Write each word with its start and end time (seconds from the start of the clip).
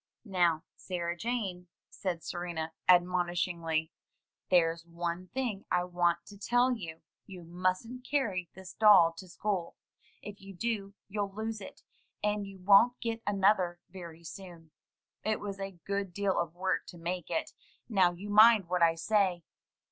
"Now, 0.25 0.63
Sarah 0.75 1.15
Jane," 1.15 1.67
said 1.91 2.23
Serena 2.23 2.73
admonishingly, 2.89 3.91
"there's 4.49 4.83
one 4.83 5.27
thing 5.27 5.65
I 5.69 5.83
want 5.83 6.25
to 6.25 6.39
tell 6.39 6.71
you: 6.75 7.03
you 7.27 7.43
mustn't 7.43 8.03
carry 8.03 8.49
this 8.55 8.73
doll 8.73 9.13
to 9.19 9.27
school. 9.29 9.75
If 10.23 10.41
you 10.41 10.55
do, 10.55 10.95
you'll 11.07 11.31
lose 11.35 11.61
it; 11.61 11.83
and 12.23 12.47
you 12.47 12.57
won't 12.57 12.99
get 12.99 13.21
another 13.27 13.79
very 13.91 14.23
soon. 14.23 14.71
It 15.23 15.39
was 15.39 15.59
a 15.59 15.79
good 15.85 16.13
deal 16.15 16.35
of 16.39 16.55
work 16.55 16.87
to 16.87 16.97
make 16.97 17.29
it. 17.29 17.53
Now 17.87 18.11
you 18.11 18.31
mind 18.31 18.67
what 18.69 18.81
I 18.81 18.95
say." 18.95 19.43